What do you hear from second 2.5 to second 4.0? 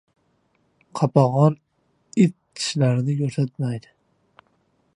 tishlarini ko‘rsatmaydi.